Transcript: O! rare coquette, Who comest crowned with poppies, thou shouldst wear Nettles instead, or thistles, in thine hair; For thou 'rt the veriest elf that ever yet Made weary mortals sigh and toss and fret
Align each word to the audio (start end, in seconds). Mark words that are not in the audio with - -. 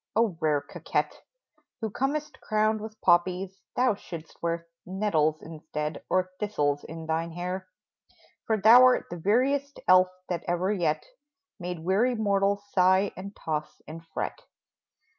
O! 0.15 0.35
rare 0.41 0.61
coquette, 0.61 1.21
Who 1.79 1.91
comest 1.91 2.41
crowned 2.41 2.81
with 2.81 2.99
poppies, 3.01 3.61
thou 3.75 3.93
shouldst 3.93 4.41
wear 4.41 4.67
Nettles 4.83 5.43
instead, 5.43 6.01
or 6.09 6.31
thistles, 6.39 6.83
in 6.83 7.05
thine 7.05 7.29
hair; 7.33 7.67
For 8.47 8.57
thou 8.57 8.83
'rt 8.83 9.11
the 9.11 9.17
veriest 9.17 9.79
elf 9.87 10.07
that 10.27 10.43
ever 10.47 10.71
yet 10.73 11.05
Made 11.59 11.85
weary 11.85 12.15
mortals 12.15 12.63
sigh 12.73 13.11
and 13.15 13.35
toss 13.35 13.79
and 13.87 14.03
fret 14.07 14.41